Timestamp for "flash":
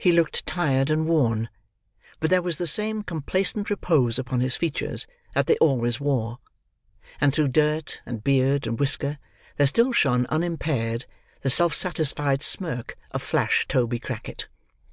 13.22-13.64